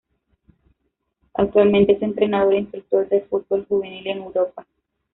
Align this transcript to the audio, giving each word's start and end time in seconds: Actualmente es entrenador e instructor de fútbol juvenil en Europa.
Actualmente 1.35 1.91
es 1.93 2.01
entrenador 2.01 2.55
e 2.55 2.61
instructor 2.61 3.07
de 3.07 3.21
fútbol 3.21 3.67
juvenil 3.67 4.07
en 4.07 4.17
Europa. 4.17 4.65